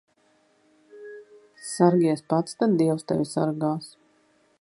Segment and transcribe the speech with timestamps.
[1.67, 3.91] Sargies pats, tad dievs tevi sargās.